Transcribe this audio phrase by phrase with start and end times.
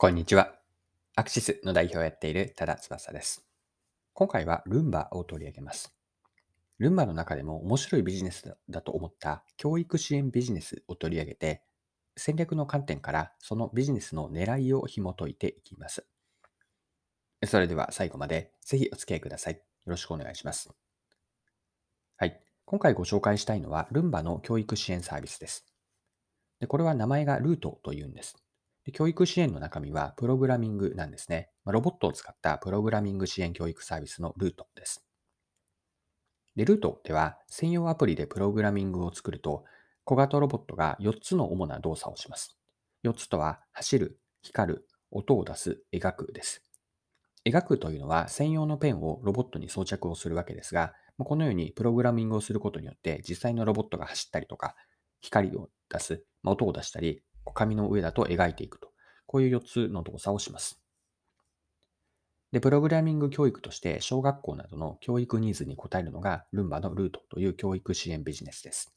[0.00, 0.54] こんにちは。
[1.16, 3.44] アクシスの代表をやっている多田翼です。
[4.12, 5.92] 今回はルンバを取り上げます。
[6.78, 11.64] ルンバの中でも面白いビジネスだと思った教育支援ビジネスを取り上げて、
[12.16, 16.06] 戦略の観点からそのビジネスの狙いを紐解いていきます。
[17.44, 19.54] それでは最後までぜひお付き合いください。
[19.54, 20.70] よろしくお願いします。
[22.18, 22.40] はい。
[22.66, 25.66] 今回ご紹介したいのはルンバの教育支援サービスです。
[26.60, 28.36] でこれは名前がルートというんです。
[28.88, 31.50] で教育支援の中身はプログラミングなんですね。
[31.66, 35.04] ロボットを使ったプログラミング支援教育サービスのルートです。
[36.56, 39.66] で、ルートでは専用アプリでプログラミングを作ると、
[40.04, 42.56] 小型ロボットが4つの主な動作をします。
[43.04, 46.64] 4つとは、走る、光る、音を出す、描くです。
[47.44, 54.76] 描くというのは専用のペンをロボットに装着をするわけですが、このようにプログラミングをすることによって実際のロボットが走ったりとか、
[55.20, 57.22] 光を出す、音を出したり、
[57.54, 58.88] 紙の上だと描いていくと。
[59.26, 60.80] こういう4つの動作をします。
[62.50, 68.94] で、プログラミング教育として小学校などの教育ニーズに応えるのがルンバのルートという教育支援ビジネスです。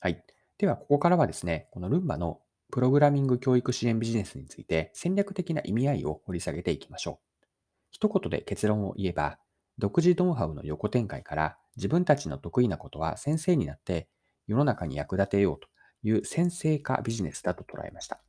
[0.00, 0.22] はい。
[0.58, 7.46] では、ここからはですね、このルンバのプログラミング教育支援ビジネスについて戦略的な意味合いを掘り下げていきましょう。
[7.90, 9.38] 一言で結論を言えば、
[9.78, 14.08] 独自ノウハウの横展開から自分たちの得意なことは先生になって
[14.46, 15.69] 世の中に役立てようと
[16.02, 18.20] いう先生化ビジネスだと捉えました。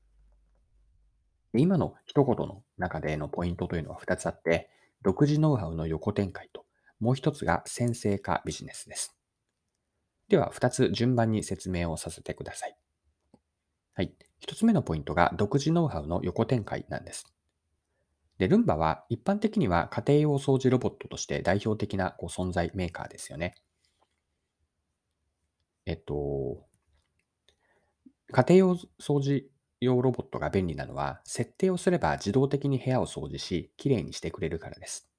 [1.54, 4.70] 今の一言の中でのポイントというのは2つあって、
[5.02, 6.66] 独自ノウハウの横展開と、
[7.00, 9.18] もう一つが先生化ビジネスです。
[10.30, 12.78] では、2つ順番に説明をさせてください。
[13.94, 14.16] はい。
[14.46, 17.26] 1つ目のポイントが独自ノウハウの横展開なんです。
[18.38, 23.56] で、ルンバは一般的には家庭用掃除ロボットとして代表的なこう存在メーカーですよね。
[25.86, 26.66] えっと、
[28.32, 35.10] 家庭用掃除用ロボットが便利なのは、設定をすれば自動的に部屋を掃除し、きれいにしてくれるからです。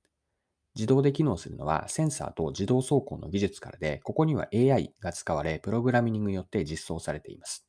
[0.75, 7.67] 自動で機能するのはセンサーと自動走行の技術からで、ここには AI が使われ、プログラミングによって実装されています。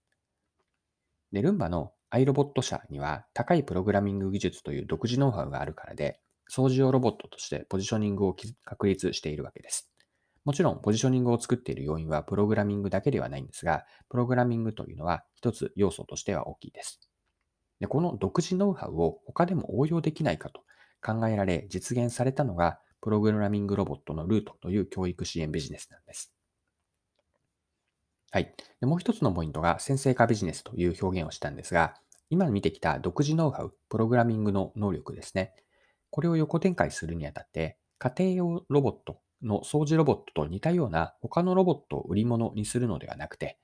[1.33, 9.92] で、ルンバの iRobot 社には高いプログラミング技術という独自ノウハウがあるからで、掃除用ロボットとしてポジショニングを確立しているわけです。
[10.45, 16.99] もちろん、ポジショニングを作っている要因はプログラミングだけではないんですが、プログラミングというのは一つ要素としては大きいです。
[17.79, 20.61] でこの独自ノウハウを他でも応用できないかと
[21.01, 26.33] 考えられ実現されたのが、プログラミングロボットのルートという教育支援ビジネスなんです。
[28.31, 28.53] はい。
[28.79, 31.95] でもう一つのポイントが先生化ビジネスという表現をしたんですが、
[32.29, 35.53] 今見てきた独自ノウハウ、プログラミングの能力ですね。
[36.09, 43.59] これを横展開するにあたって、家庭用ロボットの掃除ロボットと似たような他のロボットを売り物にするのではなくて、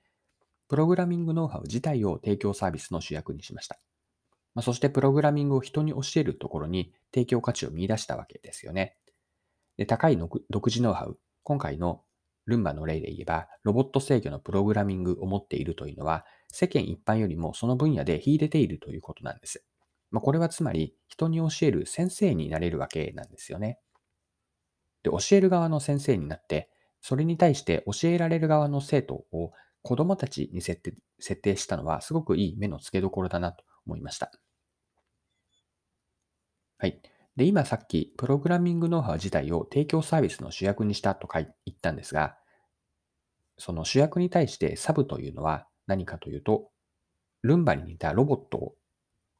[0.68, 3.80] プログラミングノウハウ自体を提供サービスの主役にしました。
[4.54, 8.96] まあ、そしてプログラミングを人に教えるところに提供価値を見出したわけですよね。
[9.76, 12.02] で高い独自ノウハウ、今回の
[12.46, 19.64] ルンバの例で言えば、ロボット制御のプログラミングを持っているというのは、世間一般よりもその分野で秀でているということなんです。
[20.10, 23.78] まあ、これはつまり、人に教える先生になれるわけなんですよね。
[25.02, 29.52] で、教える側の先生になって、それに対して教えられる側の生徒を
[29.82, 34.30] 子供たちに設定設定したのはすごくいい目の付けどころだなと思いました。
[36.78, 37.00] はい。
[37.36, 42.36] で、今さっき、プログラミングノウハウ自体を提供サービスの主役にしたと言ったんですが、
[43.58, 46.70] その主役に対してサブというのは何かというと、
[47.42, 48.76] ルンバに似たロボットを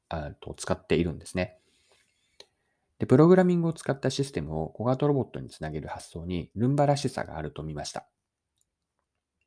[0.08, 1.58] あと使っているんですね。
[3.00, 8.06] で、プログラミングを使ったシステムを小型ロボットにつなげる発想にルンバらしさがあると見ました。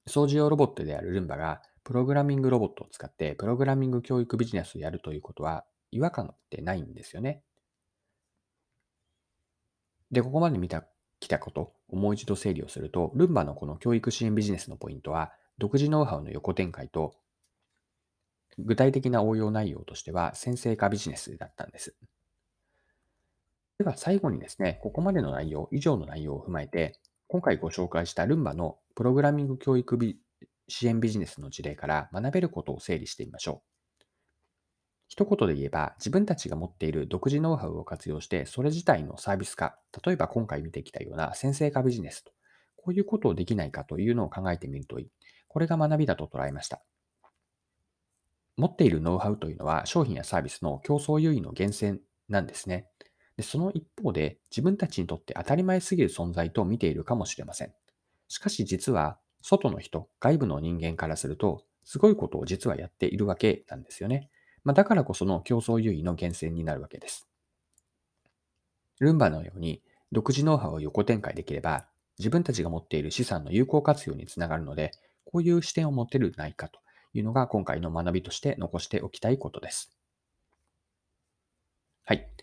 [0.07, 7.43] 掃除用ロボットであるルンバがプログラミングロボットを使ってプログラミング教育ビジネスをやるということは違和感ってないんですよね。
[10.11, 10.85] で、ここまで見た、
[11.19, 17.15] きたこともう一度整理をすると、ルンバのこの教育支援ビジネスのポイントは、独自ノウハウの横展開と、
[18.57, 21.95] 具体的な応用内容としては、先生化ビジネスだったんです。
[23.83, 29.99] では最後にですね、ここまでの内容、以上の内容を踏まえて、今回ご紹介したルンバのプログラミング教育
[30.67, 34.05] 支援ビジネスの事例から学べることを整理してみましょう。
[35.09, 42.31] 一言で言えば、自分たちが持っている独自ノウハウを活用して、それ自体のサービス化、例えば今回見てきたような先生化ビジネスと、
[42.77, 45.09] こういうことをできないかというのを考えてみるといい。
[45.49, 46.81] これが学びだと捉えました。
[48.55, 51.99] 持っているノウハウというのは商品やサービスの競争優位の源泉
[52.29, 52.87] なんですね。
[53.37, 57.73] でその一方で自分たちにとって当たり前すぎる存在と見ているかもしれません。
[58.27, 64.29] しかし実は外の人、外部の人間からすると、すごいことを実はやっているわけなんですよね。
[64.63, 67.27] まあ、だからこその競争優位の源泉になるわけです。
[68.99, 69.83] ルンバのように
[70.13, 71.87] 独自ノウハウを横展開できれば、
[72.17, 74.91] 自分たちが持っている資産の有効活用につながるので、
[75.25, 76.79] こういう視点を持てるないかと
[77.13, 79.91] いうのが今回の学びとして残しておきたいことです。
[82.05, 82.42] はい。